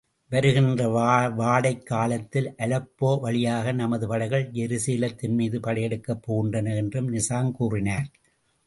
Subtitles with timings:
[0.29, 0.87] வருகின்ற
[1.37, 6.75] வாடைக் காலத்தில் அலெப்போ வழியாக நமது படைகள் ஜெருசலத்தின் மீது படையெடுக்கப் போகின்றன.
[6.75, 8.07] என்று நிசாம் கூறினார்.